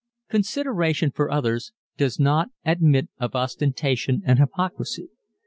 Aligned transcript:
Consideration 0.29 1.11
for 1.11 1.29
others 1.29 1.73
does 1.95 2.19
not 2.19 2.49
admit 2.65 3.09
of 3.19 3.35
ostentation 3.35 4.23
and 4.25 4.39
hypocrisy. 4.39 5.11